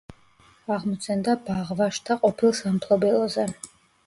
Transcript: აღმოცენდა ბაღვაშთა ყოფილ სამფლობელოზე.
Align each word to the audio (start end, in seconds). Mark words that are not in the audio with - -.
აღმოცენდა 0.75 1.35
ბაღვაშთა 1.49 2.19
ყოფილ 2.25 2.57
სამფლობელოზე. 2.63 3.47